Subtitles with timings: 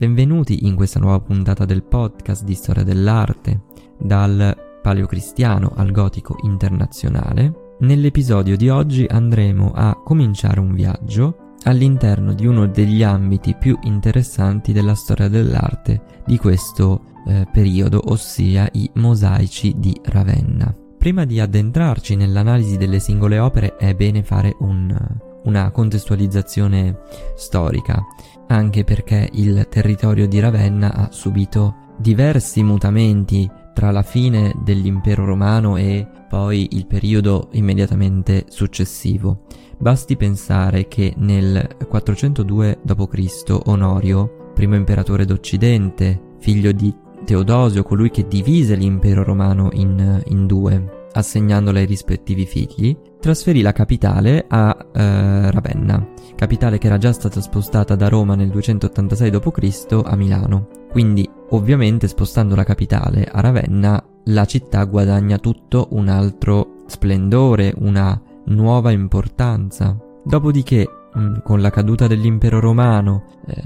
[0.00, 3.62] Benvenuti in questa nuova puntata del podcast di storia dell'arte,
[3.98, 7.74] dal paleocristiano al gotico internazionale.
[7.80, 14.72] Nell'episodio di oggi andremo a cominciare un viaggio all'interno di uno degli ambiti più interessanti
[14.72, 20.72] della storia dell'arte di questo eh, periodo, ossia i mosaici di Ravenna.
[20.96, 24.96] Prima di addentrarci nell'analisi delle singole opere è bene fare un,
[25.44, 26.98] una contestualizzazione
[27.34, 28.02] storica
[28.48, 35.76] anche perché il territorio di Ravenna ha subito diversi mutamenti tra la fine dell'impero romano
[35.76, 39.44] e poi il periodo immediatamente successivo.
[39.78, 43.60] Basti pensare che nel 402 d.C.
[43.66, 46.92] Onorio, primo imperatore d'Occidente, figlio di
[47.24, 53.72] Teodosio, colui che divise l'impero romano in, in due, assegnandolo ai rispettivi figli, trasferì la
[53.72, 60.00] capitale a eh, Ravenna, capitale che era già stata spostata da Roma nel 286 d.C.
[60.04, 60.68] a Milano.
[60.90, 68.20] Quindi, ovviamente, spostando la capitale a Ravenna, la città guadagna tutto un altro splendore, una
[68.46, 69.96] nuova importanza.
[70.24, 70.86] Dopodiché,
[71.18, 73.62] mm, con la caduta dell'impero romano, eh,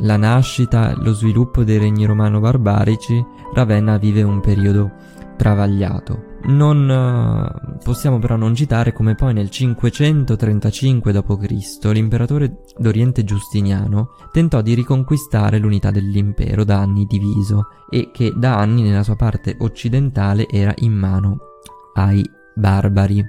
[0.00, 3.24] la nascita, lo sviluppo dei regni romano-barbarici,
[3.54, 4.92] Ravenna vive un periodo
[5.36, 6.34] travagliato.
[6.46, 11.90] Non uh, possiamo però non citare come poi nel 535 d.C.
[11.92, 18.82] l'imperatore d'Oriente Giustiniano tentò di riconquistare l'unità dell'impero da anni diviso e che da anni
[18.82, 21.38] nella sua parte occidentale era in mano
[21.94, 23.24] ai barbari.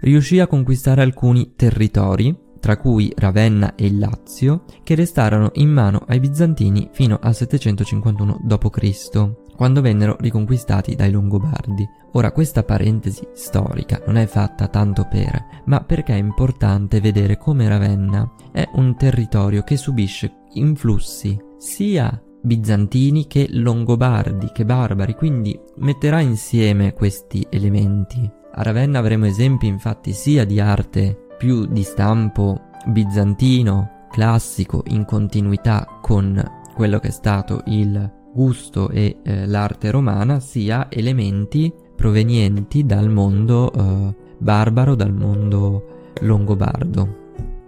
[0.00, 6.04] Riuscì a conquistare alcuni territori, tra cui Ravenna e il Lazio, che restarono in mano
[6.06, 11.88] ai bizantini fino al 751 d.C quando vennero riconquistati dai Longobardi.
[12.14, 17.68] Ora questa parentesi storica non è fatta tanto per, ma perché è importante vedere come
[17.68, 26.18] Ravenna è un territorio che subisce influssi sia bizantini che longobardi che barbari, quindi metterà
[26.18, 28.28] insieme questi elementi.
[28.54, 35.86] A Ravenna avremo esempi infatti sia di arte più di stampo bizantino, classico, in continuità
[36.00, 36.42] con
[36.74, 43.72] quello che è stato il gusto e eh, l'arte romana sia elementi provenienti dal mondo
[43.72, 47.20] eh, barbaro, dal mondo longobardo.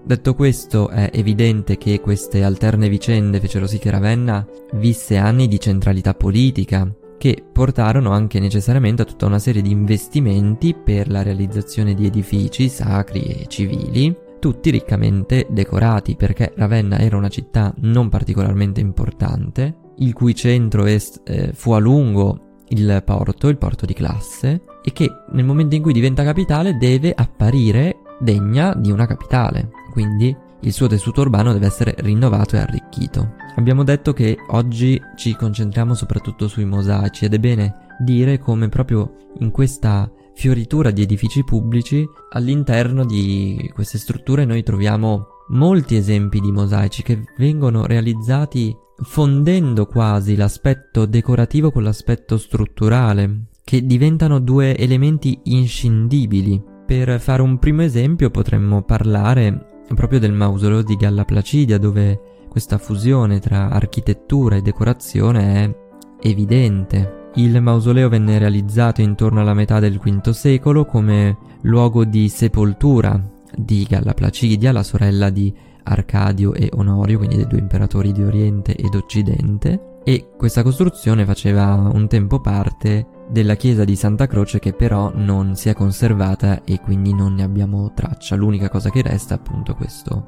[0.05, 5.59] Detto questo, è evidente che queste alterne vicende fecero sì che Ravenna visse anni di
[5.59, 11.95] centralità politica, che portarono anche necessariamente a tutta una serie di investimenti per la realizzazione
[11.95, 14.15] di edifici sacri e civili,
[14.45, 21.23] tutti riccamente decorati perché Ravenna era una città non particolarmente importante, il cui centro est,
[21.25, 25.81] eh, fu a lungo il porto, il porto di classe, e che nel momento in
[25.81, 29.71] cui diventa capitale deve apparire degna di una capitale.
[29.91, 33.37] Quindi il suo tessuto urbano deve essere rinnovato e arricchito.
[33.57, 39.31] Abbiamo detto che oggi ci concentriamo soprattutto sui mosaici ed è bene dire come proprio
[39.39, 46.51] in questa fioritura di edifici pubblici all'interno di queste strutture noi troviamo molti esempi di
[46.51, 55.41] mosaici che vengono realizzati fondendo quasi l'aspetto decorativo con l'aspetto strutturale, che diventano due elementi
[55.45, 56.63] inscindibili.
[56.87, 62.79] Per fare un primo esempio potremmo parlare proprio del mausoleo di Galla Placidia, dove questa
[62.79, 67.24] fusione tra architettura e decorazione è evidente.
[67.37, 73.21] Il mausoleo venne realizzato intorno alla metà del V secolo come luogo di sepoltura
[73.57, 75.53] di Galla Placidia, la sorella di
[75.83, 81.75] Arcadio e Onorio, quindi dei due imperatori di Oriente ed Occidente, e questa costruzione faceva
[81.93, 86.79] un tempo parte della chiesa di Santa Croce che però non si è conservata e
[86.81, 88.37] quindi non ne abbiamo traccia.
[88.37, 90.27] L'unica cosa che resta è appunto questo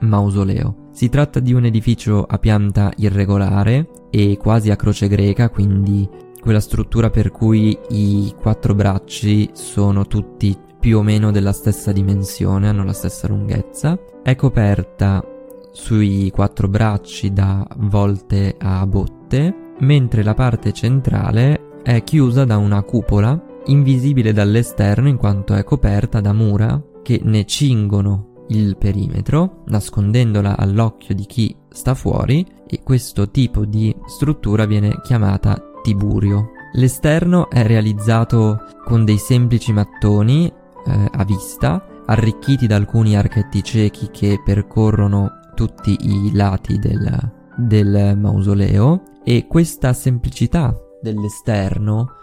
[0.00, 0.88] mausoleo.
[0.92, 6.08] Si tratta di un edificio a pianta irregolare e quasi a croce greca, quindi
[6.46, 12.68] quella struttura per cui i quattro bracci sono tutti più o meno della stessa dimensione,
[12.68, 13.98] hanno la stessa lunghezza.
[14.22, 15.24] È coperta
[15.72, 22.80] sui quattro bracci da volte a botte, mentre la parte centrale è chiusa da una
[22.82, 30.56] cupola invisibile dall'esterno in quanto è coperta da mura che ne cingono il perimetro, nascondendola
[30.56, 36.50] all'occhio di chi sta fuori e questo tipo di struttura viene chiamata tiburio.
[36.72, 44.10] L'esterno è realizzato con dei semplici mattoni eh, a vista, arricchiti da alcuni archetti ciechi
[44.10, 52.14] che percorrono tutti i lati del, del mausoleo e questa semplicità dell'esterno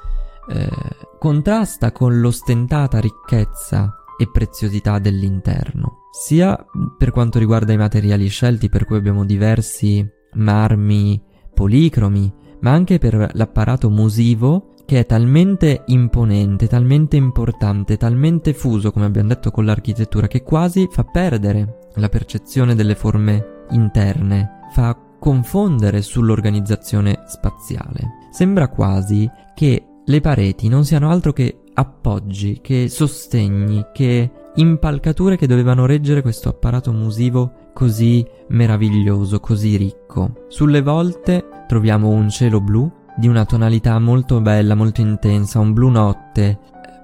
[0.50, 0.70] eh,
[1.18, 6.66] contrasta con l'ostentata ricchezza e preziosità dell'interno, sia
[6.98, 11.22] per quanto riguarda i materiali scelti, per cui abbiamo diversi marmi
[11.54, 19.06] policromi, ma anche per l'apparato musivo che è talmente imponente, talmente importante, talmente fuso, come
[19.06, 26.02] abbiamo detto con l'architettura, che quasi fa perdere la percezione delle forme interne, fa confondere
[26.02, 28.28] sull'organizzazione spaziale.
[28.32, 35.48] Sembra quasi che le pareti non siano altro che appoggi, che sostegni, che impalcature che
[35.48, 40.46] dovevano reggere questo apparato musivo così meraviglioso, così ricco.
[40.48, 45.90] Sulle volte troviamo un cielo blu di una tonalità molto bella, molto intensa, un blu
[45.90, 46.60] notte,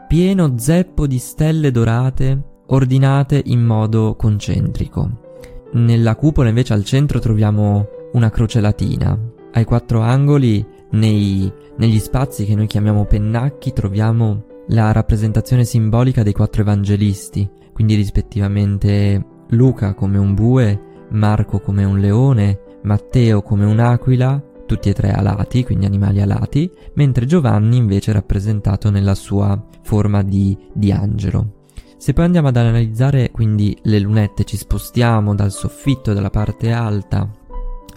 [0.07, 5.27] pieno zeppo di stelle dorate ordinate in modo concentrico.
[5.74, 9.18] Nella cupola invece al centro troviamo una croce latina.
[9.51, 16.33] Ai quattro angoli, nei, negli spazi che noi chiamiamo pennacchi, troviamo la rappresentazione simbolica dei
[16.33, 24.44] quattro evangelisti, quindi rispettivamente Luca come un bue, Marco come un leone, Matteo come un'aquila,
[24.66, 30.21] tutti e tre alati, quindi animali alati, mentre Giovanni invece è rappresentato nella sua forma
[30.21, 31.65] di, di angelo.
[31.98, 37.30] Se poi andiamo ad analizzare quindi le lunette, ci spostiamo dal soffitto della parte alta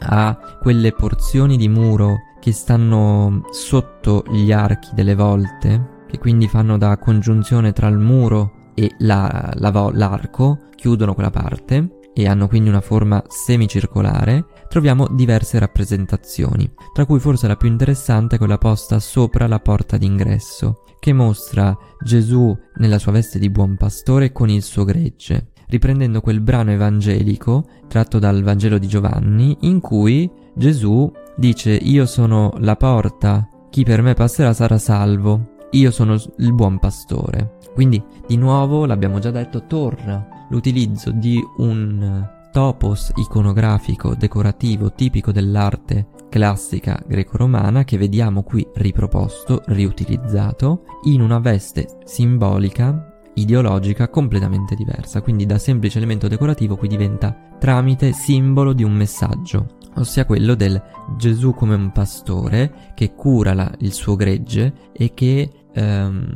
[0.04, 6.76] a quelle porzioni di muro che stanno sotto gli archi delle volte, che quindi fanno
[6.76, 12.68] da congiunzione tra il muro e la, la, l'arco, chiudono quella parte e hanno quindi
[12.68, 18.98] una forma semicircolare, troviamo diverse rappresentazioni, tra cui forse la più interessante è quella posta
[18.98, 21.74] sopra la porta d'ingresso, che mostra
[22.04, 27.64] Gesù nella sua veste di buon pastore con il suo gregge, riprendendo quel brano evangelico
[27.88, 34.02] tratto dal Vangelo di Giovanni in cui Gesù dice io sono la porta, chi per
[34.02, 37.58] me passerà sarà salvo, io sono il buon pastore.
[37.74, 46.08] Quindi di nuovo, l'abbiamo già detto, torna l'utilizzo di un topos iconografico decorativo tipico dell'arte
[46.28, 55.46] classica greco-romana che vediamo qui riproposto, riutilizzato in una veste simbolica ideologica completamente diversa, quindi
[55.46, 60.80] da semplice elemento decorativo qui diventa tramite simbolo di un messaggio, ossia quello del
[61.16, 66.34] Gesù come un pastore che cura la, il suo gregge e che ehm,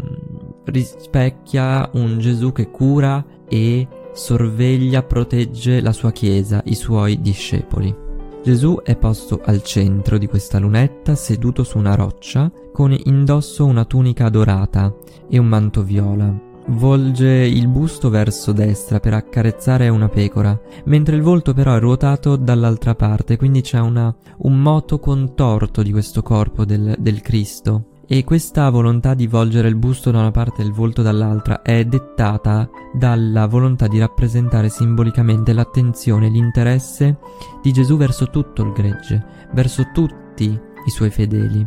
[0.64, 8.04] rispecchia un Gesù che cura e sorveglia, protegge la sua Chiesa, i suoi discepoli.
[8.42, 13.84] Gesù è posto al centro di questa lunetta, seduto su una roccia, con indosso una
[13.84, 14.94] tunica dorata
[15.28, 16.32] e un manto viola.
[16.68, 22.36] Volge il busto verso destra per accarezzare una pecora, mentre il volto però è ruotato
[22.36, 28.22] dall'altra parte, quindi c'è una, un moto contorto di questo corpo del, del Cristo e
[28.22, 32.68] questa volontà di volgere il busto da una parte e il volto dall'altra è dettata
[32.92, 37.18] dalla volontà di rappresentare simbolicamente l'attenzione e l'interesse
[37.60, 41.66] di Gesù verso tutto il gregge, verso tutti i suoi fedeli.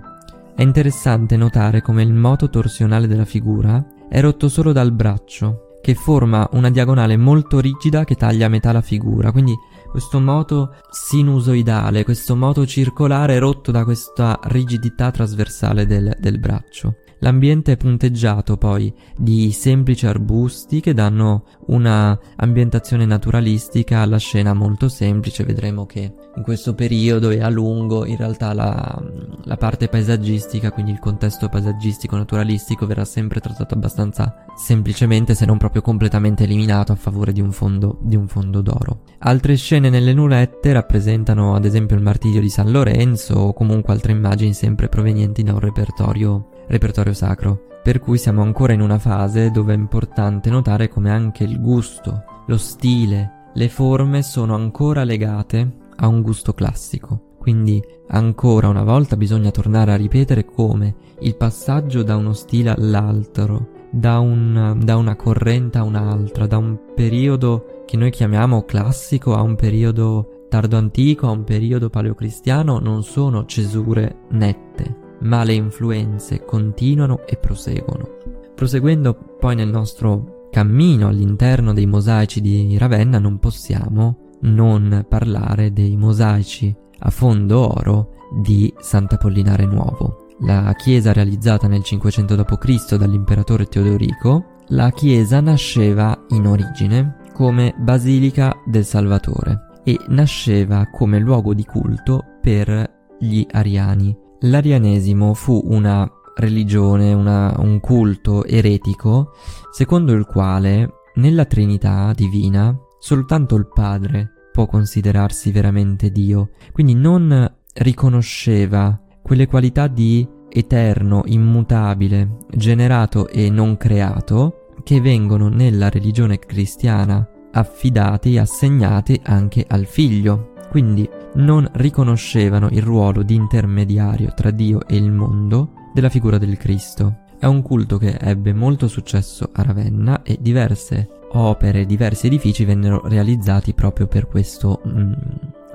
[0.56, 5.94] È interessante notare come il moto torsionale della figura è rotto solo dal braccio, che
[5.94, 9.56] forma una diagonale molto rigida che taglia a metà la figura, quindi
[9.90, 16.96] questo moto sinusoidale, questo moto circolare rotto da questa rigidità trasversale del, del braccio.
[17.22, 24.88] L'ambiente è punteggiato poi di semplici arbusti che danno una ambientazione naturalistica alla scena molto
[24.88, 25.44] semplice.
[25.44, 29.04] Vedremo che in questo periodo e a lungo in realtà la,
[29.44, 35.58] la parte paesaggistica, quindi il contesto paesaggistico naturalistico verrà sempre trattato abbastanza semplicemente se non
[35.58, 39.02] proprio completamente eliminato a favore di un fondo, di un fondo d'oro.
[39.20, 44.12] Altre scene nelle nulette rappresentano ad esempio il martirio di San Lorenzo o comunque altre
[44.12, 49.52] immagini sempre provenienti da un repertorio repertorio sacro, per cui siamo ancora in una fase
[49.52, 55.78] dove è importante notare come anche il gusto, lo stile, le forme sono ancora legate
[55.98, 57.36] a un gusto classico.
[57.40, 63.70] Quindi ancora una volta bisogna tornare a ripetere come il passaggio da uno stile all'altro,
[63.92, 69.42] da, un, da una corrente a un'altra, da un periodo che noi chiamiamo classico a
[69.42, 76.44] un periodo tardo antico, a un periodo paleocristiano, non sono cesure nette, ma le influenze
[76.44, 78.18] continuano e proseguono.
[78.56, 85.96] Proseguendo poi nel nostro cammino all'interno dei mosaici di Ravenna non possiamo non parlare dei
[85.96, 88.10] mosaici a fondo oro
[88.42, 90.29] di Sant'Apollinare Nuovo.
[90.42, 92.96] La chiesa realizzata nel 500 d.C.
[92.96, 101.54] dall'imperatore Teodorico, la chiesa nasceva in origine come Basilica del Salvatore e nasceva come luogo
[101.54, 109.34] di culto per gli ariani L'arianesimo fu una religione, una, un culto eretico
[109.72, 117.52] secondo il quale nella Trinità divina soltanto il Padre può considerarsi veramente Dio, quindi non
[117.74, 118.98] riconosceva
[119.30, 128.34] quelle qualità di eterno, immutabile, generato e non creato che vengono nella religione cristiana affidati
[128.34, 130.54] e assegnati anche al figlio.
[130.72, 136.58] Quindi non riconoscevano il ruolo di intermediario tra Dio e il mondo della figura del
[136.58, 137.26] Cristo.
[137.38, 143.08] È un culto che ebbe molto successo a Ravenna e diverse opere, diversi edifici vennero
[143.08, 145.14] realizzati proprio per questo, mm,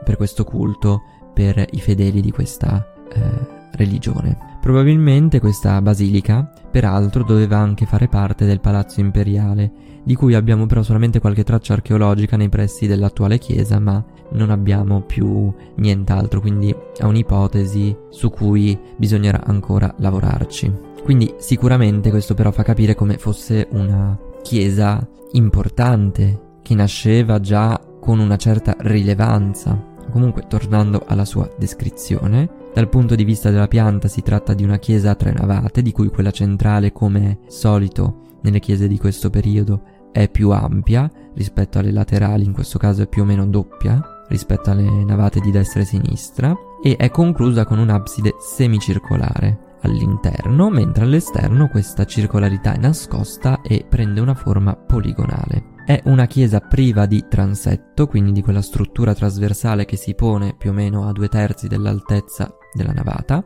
[0.03, 4.37] per questo culto, per i fedeli di questa eh, religione.
[4.61, 9.71] Probabilmente questa basilica, peraltro, doveva anche fare parte del palazzo imperiale,
[10.03, 14.03] di cui abbiamo però solamente qualche traccia archeologica nei pressi dell'attuale chiesa, ma
[14.33, 20.73] non abbiamo più nient'altro, quindi è un'ipotesi su cui bisognerà ancora lavorarci.
[21.03, 28.19] Quindi sicuramente questo però fa capire come fosse una chiesa importante, che nasceva già con
[28.19, 29.93] una certa rilevanza.
[30.11, 34.79] Comunque, tornando alla sua descrizione, dal punto di vista della pianta si tratta di una
[34.79, 39.83] chiesa a tre navate, di cui quella centrale, come solito nelle chiese di questo periodo,
[40.11, 44.73] è più ampia rispetto alle laterali, in questo caso è più o meno doppia rispetto
[44.73, 46.53] alle navate di destra e sinistra,
[46.83, 54.21] e è conclusa con un'abside semicircolare all'interno, mentre all'esterno questa circolarità è nascosta e prende
[54.21, 55.73] una forma poligonale.
[55.87, 60.71] È una chiesa priva di transetto, quindi di quella struttura trasversale che si pone più
[60.71, 63.45] o meno a due terzi dell'altezza della navata,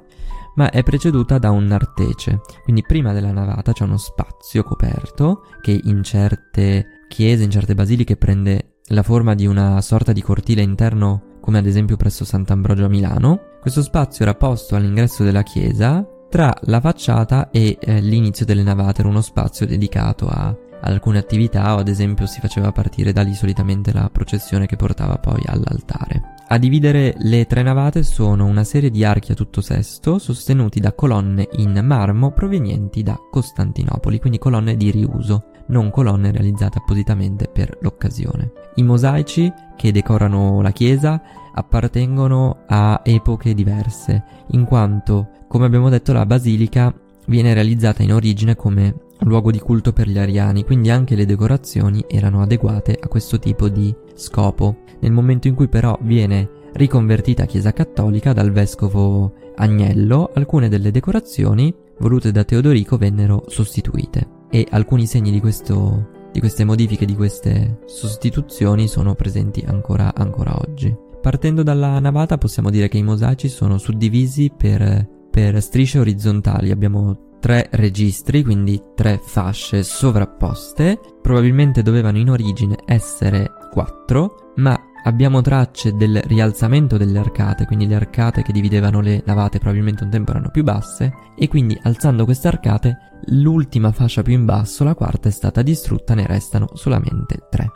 [0.56, 5.78] ma è preceduta da un nartece, quindi prima della navata c'è uno spazio coperto che
[5.84, 11.36] in certe chiese, in certe basiliche prende la forma di una sorta di cortile interno
[11.40, 13.40] come ad esempio presso Sant'Ambrogio a Milano.
[13.60, 19.00] Questo spazio era posto all'ingresso della chiesa tra la facciata e eh, l'inizio delle navate,
[19.00, 23.34] era uno spazio dedicato a alcune attività o ad esempio si faceva partire da lì
[23.34, 26.36] solitamente la processione che portava poi all'altare.
[26.50, 30.94] A dividere le tre navate sono una serie di archi a tutto sesto sostenuti da
[30.94, 37.76] colonne in marmo provenienti da Costantinopoli, quindi colonne di riuso, non colonne realizzate appositamente per
[37.82, 38.52] l'occasione.
[38.76, 41.20] I mosaici che decorano la chiesa
[41.52, 46.94] appartengono a epoche diverse, in quanto, come abbiamo detto, la basilica
[47.26, 52.04] viene realizzata in origine come luogo di culto per gli ariani, quindi anche le decorazioni
[52.08, 54.78] erano adeguate a questo tipo di scopo.
[55.00, 60.90] Nel momento in cui però viene riconvertita a chiesa cattolica dal vescovo Agnello, alcune delle
[60.90, 67.16] decorazioni volute da Teodorico vennero sostituite e alcuni segni di, questo, di queste modifiche, di
[67.16, 70.94] queste sostituzioni sono presenti ancora, ancora oggi.
[71.20, 77.27] Partendo dalla navata possiamo dire che i mosaici sono suddivisi per, per strisce orizzontali, abbiamo
[77.40, 81.00] tre registri, quindi tre fasce sovrapposte.
[81.22, 87.94] Probabilmente dovevano in origine essere quattro, ma abbiamo tracce del rialzamento delle arcate, quindi le
[87.94, 92.48] arcate che dividevano le navate probabilmente un tempo erano più basse, e quindi alzando queste
[92.48, 97.70] arcate, l'ultima fascia più in basso, la quarta, è stata distrutta, ne restano solamente tre.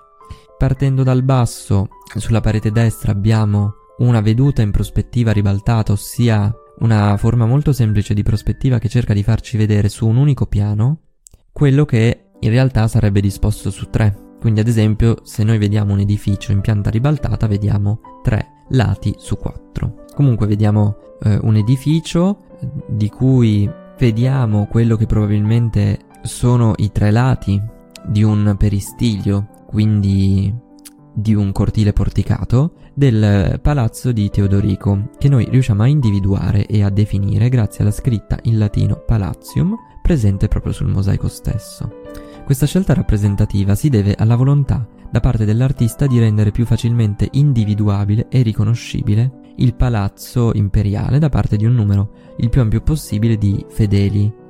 [0.59, 7.47] Partendo dal basso, sulla parete destra abbiamo una veduta in prospettiva ribaltata, ossia una forma
[7.47, 10.99] molto semplice di prospettiva che cerca di farci vedere su un unico piano
[11.53, 14.31] quello che in realtà sarebbe disposto su tre.
[14.41, 19.37] Quindi ad esempio se noi vediamo un edificio in pianta ribaltata vediamo tre lati su
[19.37, 20.07] quattro.
[20.15, 22.59] Comunque vediamo eh, un edificio
[22.89, 27.61] di cui vediamo quello che probabilmente sono i tre lati
[28.05, 30.53] di un peristilio, quindi
[31.15, 36.91] di un cortile porticato del palazzo di Teodorico, che noi riusciamo a individuare e a
[36.91, 42.01] definire grazie alla scritta in latino Palatium presente proprio sul mosaico stesso.
[42.45, 48.27] Questa scelta rappresentativa si deve alla volontà da parte dell'artista di rendere più facilmente individuabile
[48.29, 53.65] e riconoscibile il palazzo imperiale da parte di un numero il più ampio possibile di
[53.69, 54.42] fedeli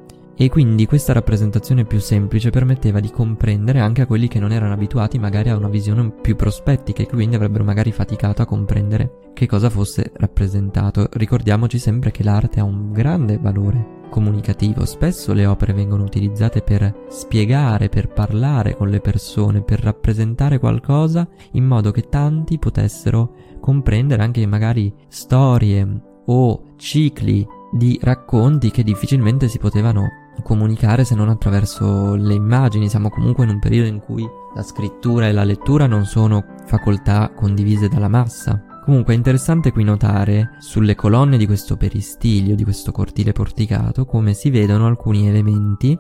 [0.43, 4.73] e quindi questa rappresentazione più semplice permetteva di comprendere anche a quelli che non erano
[4.73, 9.47] abituati magari a una visione più prospettica e quindi avrebbero magari faticato a comprendere che
[9.47, 11.07] cosa fosse rappresentato.
[11.13, 14.85] Ricordiamoci sempre che l'arte ha un grande valore comunicativo.
[14.85, 21.25] Spesso le opere vengono utilizzate per spiegare, per parlare con le persone, per rappresentare qualcosa
[21.53, 25.87] in modo che tanti potessero comprendere anche magari storie
[26.25, 32.89] o cicli di racconti che difficilmente si potevano comunicare se non attraverso le immagini.
[32.89, 37.33] Siamo comunque in un periodo in cui la scrittura e la lettura non sono facoltà
[37.35, 38.63] condivise dalla massa.
[38.85, 44.35] Comunque è interessante qui notare sulle colonne di questo peristilio, di questo cortile porticato, come
[44.35, 45.97] si vedono alcuni elementi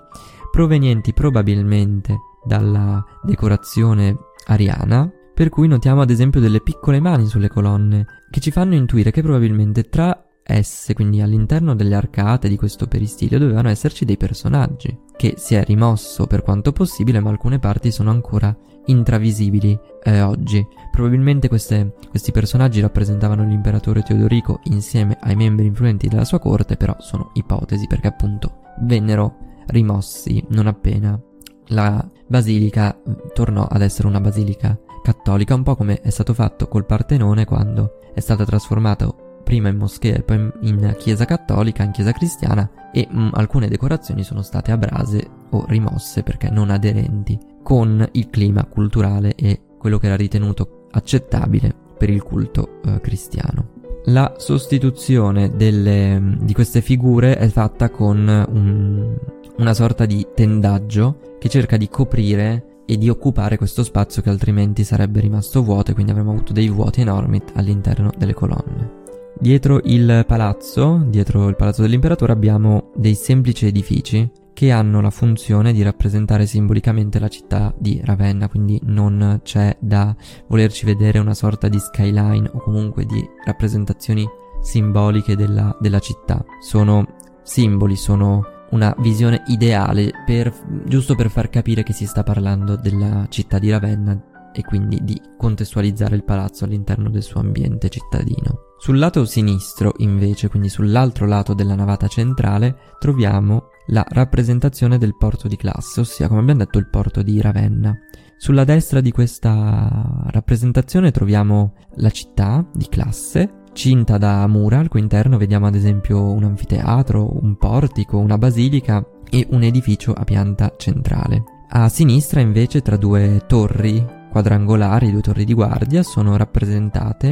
[0.50, 8.04] provenienti probabilmente dalla decorazione ariana, per cui notiamo ad esempio delle piccole mani sulle colonne,
[8.30, 13.38] che ci fanno intuire che probabilmente tra esse, quindi all'interno delle arcate di questo peristilio,
[13.38, 18.10] dovevano esserci dei personaggi, che si è rimosso per quanto possibile, ma alcune parti sono
[18.10, 18.56] ancora
[18.86, 20.66] intravisibili eh, oggi.
[20.90, 26.96] Probabilmente queste, questi personaggi rappresentavano l'imperatore Teodorico insieme ai membri influenti della sua corte, però
[26.98, 31.20] sono ipotesi perché appunto vennero rimossi non appena
[31.68, 32.98] la basilica
[33.32, 37.98] tornò ad essere una basilica cattolica, un po' come è stato fatto col Partenone quando
[38.14, 43.06] è stata trasformata prima in moschea e poi in chiesa cattolica, in chiesa cristiana e
[43.10, 48.64] mh, mm, alcune decorazioni sono state abrase o rimosse perché non aderenti con il clima
[48.64, 53.80] culturale e quello che era ritenuto accettabile per il culto eh, cristiano.
[54.06, 58.18] La sostituzione delle, mm, di queste figure è fatta con
[58.48, 59.16] un,
[59.58, 64.82] una sorta di tendaggio che cerca di coprire e di occupare questo spazio che altrimenti
[64.84, 69.01] sarebbe rimasto vuoto e quindi avremmo avuto dei vuoti enormi all'interno delle colonne.
[69.42, 75.72] Dietro il palazzo, dietro il palazzo dell'imperatore abbiamo dei semplici edifici che hanno la funzione
[75.72, 80.14] di rappresentare simbolicamente la città di Ravenna, quindi non c'è da
[80.46, 84.24] volerci vedere una sorta di skyline o comunque di rappresentazioni
[84.60, 86.44] simboliche della, della città.
[86.60, 87.04] Sono
[87.42, 93.26] simboli, sono una visione ideale per, giusto per far capire che si sta parlando della
[93.28, 98.70] città di Ravenna e quindi di contestualizzare il palazzo all'interno del suo ambiente cittadino.
[98.82, 105.46] Sul lato sinistro, invece, quindi sull'altro lato della navata centrale, troviamo la rappresentazione del porto
[105.46, 107.96] di classe, ossia, come abbiamo detto, il porto di Ravenna.
[108.36, 114.98] Sulla destra di questa rappresentazione troviamo la città di classe, cinta da mura, al cui
[114.98, 120.74] interno vediamo ad esempio un anfiteatro, un portico, una basilica e un edificio a pianta
[120.76, 121.44] centrale.
[121.68, 127.28] A sinistra invece tra due torri quadrangolari, due torri di guardia, sono rappresentate,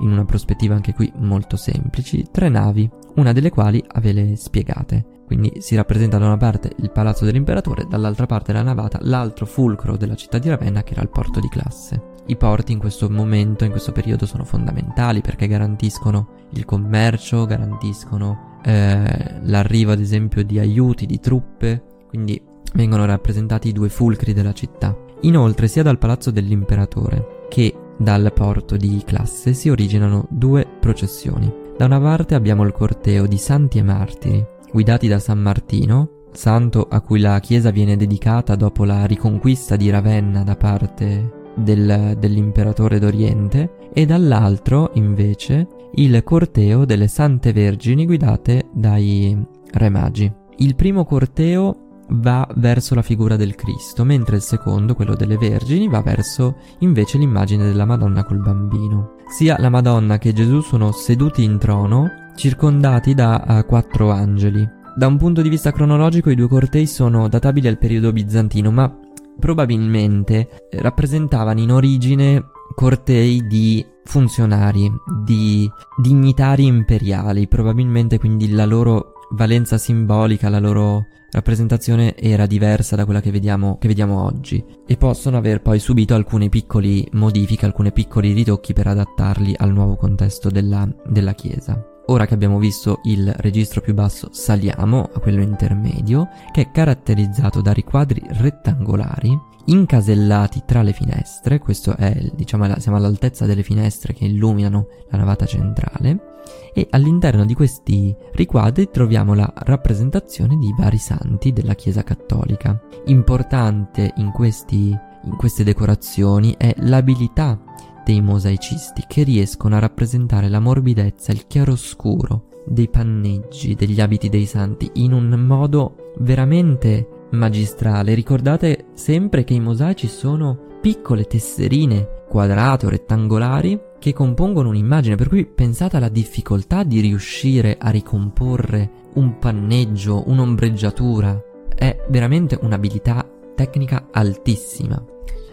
[0.00, 5.18] in una prospettiva anche qui molto semplici, tre navi, una delle quali a vele spiegate.
[5.26, 9.96] Quindi si rappresenta da una parte il palazzo dell'imperatore, dall'altra parte la navata, l'altro fulcro
[9.96, 12.14] della città di Ravenna che era il porto di classe.
[12.26, 18.58] I porti in questo momento, in questo periodo, sono fondamentali perché garantiscono il commercio, garantiscono
[18.64, 22.40] eh, l'arrivo ad esempio di aiuti, di truppe, quindi
[22.74, 24.96] vengono rappresentati i due fulcri della città.
[25.22, 31.52] Inoltre sia dal palazzo dell'imperatore che dal porto di classe si originano due processioni.
[31.76, 36.86] Da una parte abbiamo il corteo di santi e martiri, guidati da San Martino, santo
[36.88, 42.98] a cui la chiesa viene dedicata dopo la riconquista di Ravenna da parte del, dell'imperatore
[42.98, 49.36] d'Oriente, e dall'altro, invece, il corteo delle Sante Vergini guidate dai
[49.72, 50.32] Re Magi.
[50.58, 55.88] Il primo corteo va verso la figura del Cristo, mentre il secondo, quello delle Vergini,
[55.88, 59.16] va verso invece l'immagine della Madonna col bambino.
[59.28, 64.68] Sia la Madonna che Gesù sono seduti in trono, circondati da uh, quattro angeli.
[64.96, 68.92] Da un punto di vista cronologico i due cortei sono databili al periodo bizantino, ma
[69.38, 72.44] probabilmente rappresentavano in origine
[72.74, 74.90] cortei di funzionari,
[75.24, 75.70] di
[76.00, 83.20] dignitari imperiali, probabilmente quindi la loro valenza simbolica, la loro rappresentazione era diversa da quella
[83.20, 88.32] che vediamo, che vediamo oggi e possono aver poi subito alcune piccole modifiche, alcuni piccoli
[88.32, 91.99] ritocchi per adattarli al nuovo contesto della, della Chiesa.
[92.10, 97.60] Ora che abbiamo visto il registro più basso saliamo a quello intermedio che è caratterizzato
[97.60, 104.24] da riquadri rettangolari incasellati tra le finestre, questo è diciamo siamo all'altezza delle finestre che
[104.24, 106.38] illuminano la navata centrale
[106.74, 112.80] e all'interno di questi riquadri troviamo la rappresentazione di vari santi della Chiesa Cattolica.
[113.04, 114.88] Importante in, questi,
[115.22, 117.56] in queste decorazioni è l'abilità
[118.04, 124.46] dei mosaicisti che riescono a rappresentare la morbidezza, il chiaroscuro dei panneggi, degli abiti dei
[124.46, 128.14] santi in un modo veramente magistrale.
[128.14, 135.28] Ricordate sempre che i mosaici sono piccole tesserine quadrate o rettangolari che compongono un'immagine, per
[135.28, 141.38] cui pensate alla difficoltà di riuscire a ricomporre un panneggio, un'ombreggiatura.
[141.74, 145.04] È veramente un'abilità tecnica altissima.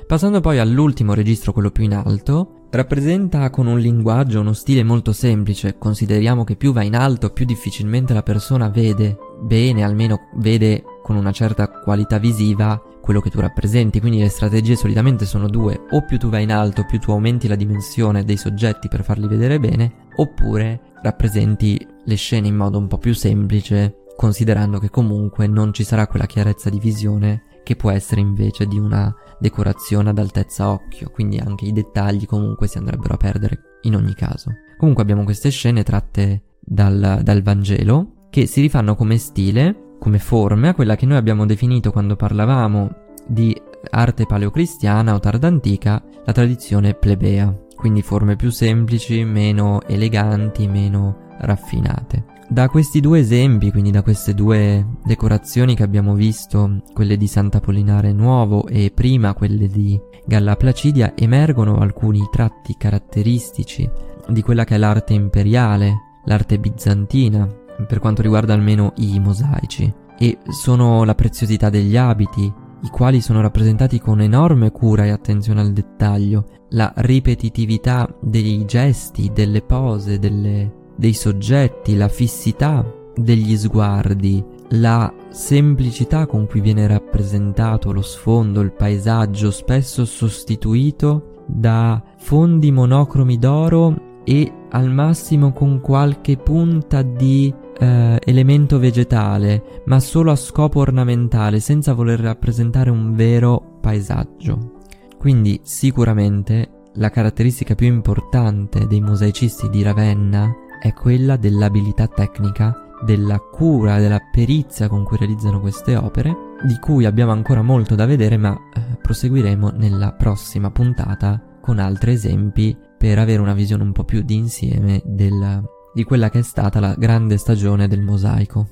[0.07, 5.11] Passando poi all'ultimo registro, quello più in alto, rappresenta con un linguaggio, uno stile molto
[5.11, 5.77] semplice.
[5.77, 11.17] Consideriamo che più va in alto, più difficilmente la persona vede bene, almeno vede con
[11.17, 16.05] una certa qualità visiva quello che tu rappresenti, quindi le strategie solitamente sono due, o
[16.05, 19.59] più tu vai in alto, più tu aumenti la dimensione dei soggetti per farli vedere
[19.59, 25.71] bene, oppure rappresenti le scene in modo un po' più semplice, considerando che comunque non
[25.71, 30.71] ci sarà quella chiarezza di visione che può essere invece di una decorazione ad altezza
[30.71, 34.51] occhio, quindi anche i dettagli comunque si andrebbero a perdere in ogni caso.
[34.77, 40.69] Comunque abbiamo queste scene tratte dal, dal Vangelo che si rifanno come stile, come forme
[40.69, 42.89] a quella che noi abbiamo definito quando parlavamo
[43.27, 43.55] di
[43.91, 52.36] arte paleocristiana o tardantica, la tradizione plebea, quindi forme più semplici, meno eleganti, meno raffinate.
[52.49, 58.13] Da questi due esempi, quindi da queste due decorazioni che abbiamo visto, quelle di Sant'Apollinare
[58.13, 63.87] Nuovo e prima quelle di Galla Placidia, emergono alcuni tratti caratteristici
[64.29, 67.45] di quella che è l'arte imperiale, l'arte bizantina,
[67.85, 73.41] per quanto riguarda almeno i mosaici, e sono la preziosità degli abiti, i quali sono
[73.41, 80.85] rappresentati con enorme cura e attenzione al dettaglio, la ripetitività dei gesti, delle pose, delle
[80.97, 88.73] dei soggetti, la fissità degli sguardi, la semplicità con cui viene rappresentato lo sfondo, il
[88.73, 98.19] paesaggio, spesso sostituito da fondi monocromi d'oro e al massimo con qualche punta di eh,
[98.23, 104.73] elemento vegetale, ma solo a scopo ornamentale, senza voler rappresentare un vero paesaggio.
[105.17, 113.39] Quindi sicuramente la caratteristica più importante dei mosaicisti di Ravenna è quella dell'abilità tecnica, della
[113.39, 118.37] cura, della perizia con cui realizzano queste opere, di cui abbiamo ancora molto da vedere,
[118.37, 124.03] ma eh, proseguiremo nella prossima puntata con altri esempi per avere una visione un po'
[124.03, 125.63] più d'insieme del,
[125.93, 128.69] di quella che è stata la grande stagione del mosaico.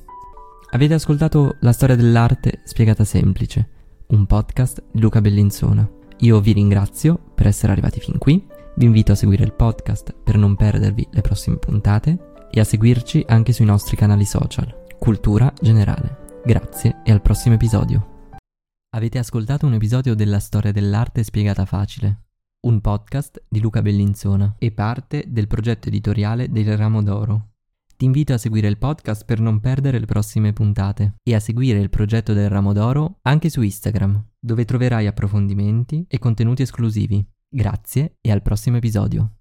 [0.70, 3.68] Avete ascoltato la storia dell'arte spiegata semplice,
[4.08, 5.88] un podcast di Luca Bellinzona.
[6.20, 8.44] Io vi ringrazio per essere arrivati fin qui
[8.76, 13.24] vi invito a seguire il podcast per non perdervi le prossime puntate e a seguirci
[13.26, 14.84] anche sui nostri canali social.
[14.98, 16.24] Cultura Generale.
[16.44, 18.34] Grazie e al prossimo episodio.
[18.94, 22.24] Avete ascoltato un episodio della storia dell'arte spiegata facile,
[22.66, 27.48] un podcast di Luca Bellinzona e parte del progetto editoriale del Ramo d'Oro.
[27.96, 31.78] Ti invito a seguire il podcast per non perdere le prossime puntate e a seguire
[31.78, 37.26] il progetto del Ramo d'Oro anche su Instagram, dove troverai approfondimenti e contenuti esclusivi.
[37.48, 39.35] Grazie e al prossimo episodio.